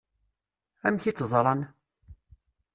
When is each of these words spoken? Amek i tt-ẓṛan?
Amek 0.85 1.03
i 1.05 1.11
tt-ẓṛan? 1.13 1.61